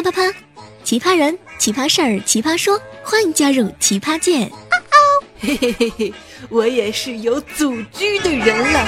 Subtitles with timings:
[0.00, 0.38] 啪啪啪，
[0.84, 4.44] 奇葩人、奇葩事儿、奇葩说，欢迎加入奇葩界。
[4.44, 6.14] 啊哦嘿嘿嘿嘿，
[6.48, 8.86] 我也是有组织的人了。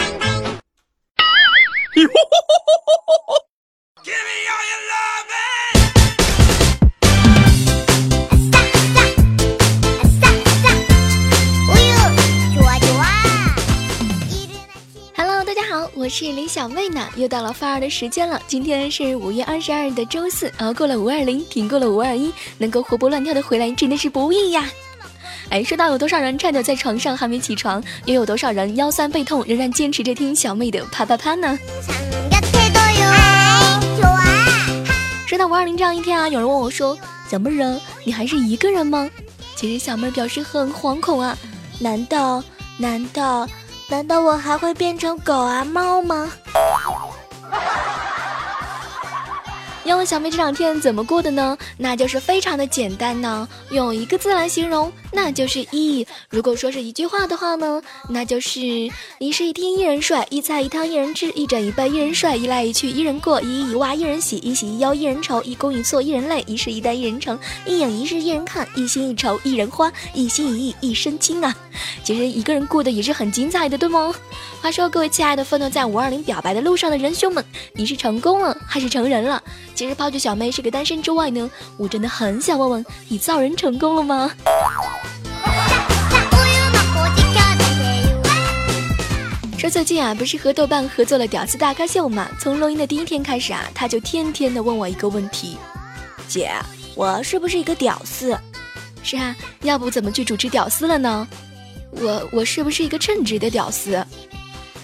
[16.00, 18.40] 我是李小妹呢，又到了发二的时间了。
[18.46, 24.66] 今天是五月二十二日的周四，熬过了五二零，挺过了五二一，能够活蹦乱跳的回来，真的是不易呀。
[25.50, 31.58] 哎，说到有多少人颤抖在床上还没起床，又有多少人腰酸背痛仍然坚持着听小妹的啪啪啪呢？
[35.26, 36.96] 说到五二零这样一天啊，有人问我说
[37.30, 39.06] ：“小妹儿啊，你还是一个人吗？”
[39.54, 41.36] 其实小妹儿表示很惶恐啊，
[41.78, 42.42] 难道
[42.78, 43.46] 难道
[43.90, 46.30] 难道我还会变成狗啊猫吗？
[49.84, 51.58] 要问小妹这两天怎么过的呢？
[51.76, 56.06] 那就是非常的简单呢，用一个字来形容，那就是一。
[56.28, 58.60] 如果说是一句话的话呢，那就是
[59.18, 71.54] 一室一厅一人睡，一菜一汤一人吃，一枕一被一人睡，一来一去一人过，一衣一袜一人洗，一喜一忧一人愁，一攻一错一人累，一事一担一人成，一影一日一人看，一心一愁一人花，一心一意一身轻啊。
[72.04, 74.14] 其实一个人过得也是很精彩的，对吗？
[74.62, 77.44] 话说各位亲爱的奋斗在五二零表白的路上的仁兄们，
[77.74, 79.42] 你是成功了还是成人了？
[79.74, 84.30] 其实抛去小妹是个单身之外呢，我真的很想问问你造人成功了吗？
[89.60, 92.30] 说最近啊，不是和豆瓣合作了《屌丝大咖秀》吗？
[92.40, 95.58] 从录音的第一天开始啊，他就天天的问我一个问题：
[96.26, 96.50] 姐，
[96.94, 98.34] 我是不是一个屌丝？
[99.02, 101.28] 是啊，要不怎么去主持屌丝了呢？
[101.90, 104.02] 我我是不是一个称职的屌丝？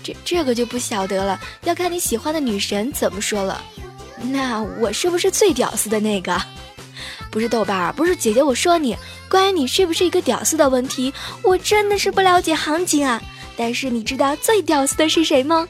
[0.03, 3.63] 这这个就不晓得了，要看你喜欢的女神怎么说了。
[4.25, 6.39] 那我是不是最屌丝的那个？
[7.31, 8.95] 不是豆瓣，不是姐姐，我说你，
[9.31, 13.23] 关于你是不是一个屌丝的问题，我真的是不了解行情啊。
[13.57, 15.67] 但是你知道最屌丝的是谁吗？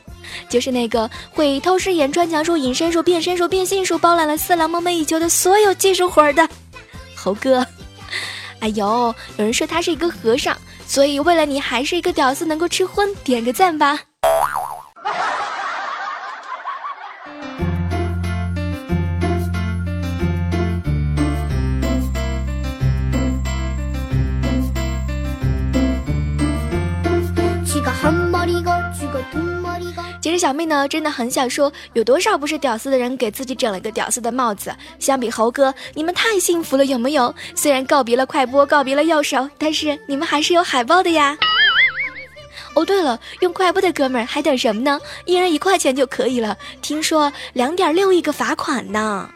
[0.48, 6.48] 就是那个会透视眼、穿墙术、隐身术、变身术、变性术，包揽了四郎梦寐以求的所有技术活儿的
[7.14, 7.64] 猴哥。
[8.58, 14.00] 哎呦，有人说他是一个和尚，所以为了你还是一个屌丝能够吃荤，点个赞吧。
[30.36, 34.70] 实小妹呢，真的很想说，有多少不是屌丝的人给自己整了个屌丝的帽子？
[34.98, 37.34] 相比猴哥，你们太幸福了，有没有？
[37.54, 41.38] 虽然告别了快播，告别了右手，但是你们还是有海报的呀。
[42.74, 45.00] 哦，对了，用快播的哥们儿还等什么呢？
[45.24, 46.54] 一人一块钱就可以了。
[46.82, 49.30] 听说两点六亿个罚款呢。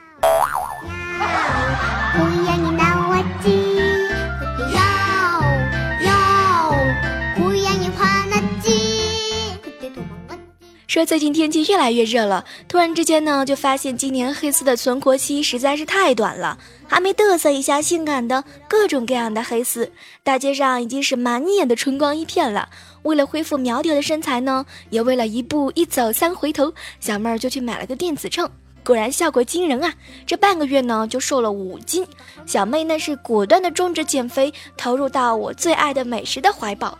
[11.00, 19.90] 说最近天气越来越热了，突然之间呢，就发现今年黑丝的存活期实在是太短了，还没嘚瑟一下性感的各种各样的黑丝，
[20.22, 22.68] 大街上已经是满眼的春光一片了。
[23.04, 28.46] 为了恢复苗条的身材呢，也为了一步一走三回头，小妹儿就去买了个电子秤，
[28.84, 29.94] 果然效果惊人啊！
[30.26, 32.06] 这半个月呢，就瘦了五斤。
[32.44, 36.98] 小妹那是果断的终止减肥，投入到我最爱的美食的怀抱。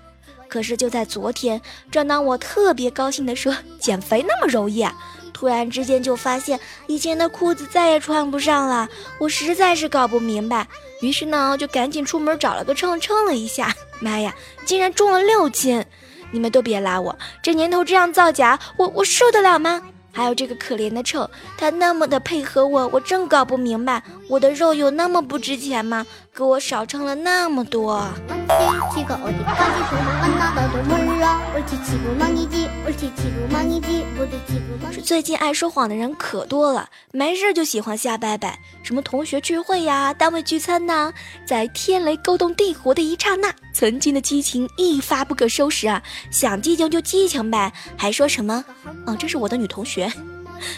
[0.51, 4.85] 可是就在昨天，正当我特别高兴地说减肥那么容易，
[5.33, 8.89] 突然之间就发现以前的裤子再也穿不上了，
[9.21, 10.67] 我实在是搞不明白。
[11.01, 14.35] 于是呢，就赶紧出门找了个秤称了一下，妈呀，
[14.67, 15.83] 竟然重了六斤！
[16.33, 19.83] 你们都别拉我，这年头这样造假，我我受得了吗？
[20.13, 26.05] 还有这个可怜的秤，他那么的配合我，我真搞不明白，我的肉有那么不值钱吗？
[26.41, 28.03] 给我少称了那么多。
[34.91, 41.13] 是最近爱说谎的人可多了，没事就喜欢瞎掰掰，什么同学聚会呀、单位聚餐呐，
[41.47, 46.03] 在天雷勾动地火的一刹那，曾经的激情一发不可收拾啊！
[46.31, 48.65] 想激情就激情呗，还说什么？
[49.07, 50.11] 哦，这是我的女同学。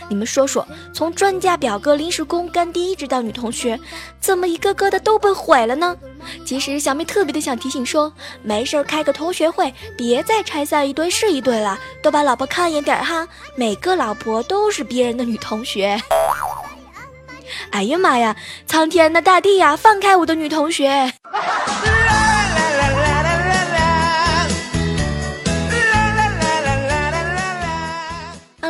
[0.08, 3.78] 你们说说，从专家、表哥、临时工、干爹一直到女同学，
[4.20, 5.96] 怎么一个个的都被毁了呢？
[6.44, 8.12] 其实小妹特别的想提醒说，
[8.42, 13.26] 没事开个同学会，别再拆散一对是一对了，都把老婆看严点哈。
[13.56, 16.00] 每个老婆都是别人的女同学。
[17.70, 18.36] 哎呀妈呀，
[18.66, 21.11] 苍天呐，大地呀，放开我的女同学！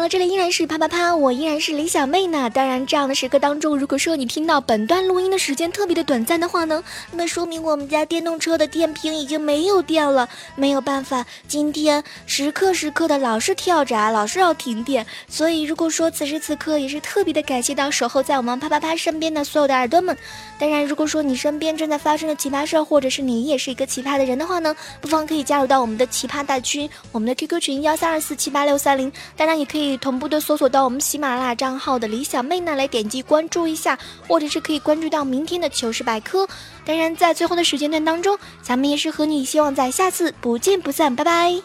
[0.08, 2.50] 这里依然是啪啪啪，我依然是李小妹呢。
[2.50, 6.82] 当然，这样的时刻当中，如果说你听到本段录音的时间特别的短暂的话呢，
[7.12, 15.06] 那么说明我们家电动车的电瓶已经没有电了，没有办法，今天时刻时刻的老是跳闸，老是要停电。
[15.28, 20.16] 所以，如果说此时此刻也是特别的感谢到守候在我们啪啪啪身边的所有的耳朵们。
[20.58, 29.10] 当然，如果说你身边正在发生的奇葩事儿，或者是你也是一个奇葩的人的话呢，不妨可以加入到我们的奇葩大军，我们的 QQ 群幺三二四七八六三零。
[29.36, 36.48] 当然，也可以以同步的搜索到我们喜马拉雅账号的李小妹呢，来点击关注一下，或者是可以关注到明天的糗事百科。
[36.84, 41.60] 当然，在最后的时间段当中，咱们也是和你希望在下次不见不散，拜拜。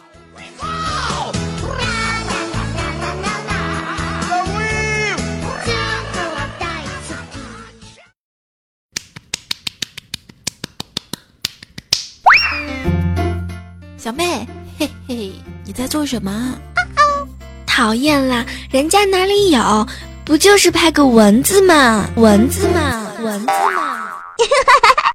[13.96, 14.46] 小妹，
[14.78, 15.32] 嘿嘿，
[15.64, 16.58] 你在做什么？
[17.78, 19.86] 讨厌啦，人家哪里有？
[20.24, 24.08] 不就是拍个蚊子嘛，蚊子嘛，蚊子嘛。